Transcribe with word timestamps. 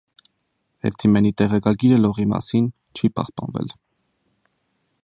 Էվթիմենի 0.89 1.31
տեղեկագիրը 1.41 2.01
լողի 2.07 2.27
մասին 2.33 2.67
չի 2.99 3.13
պահպանվել։ 3.21 3.73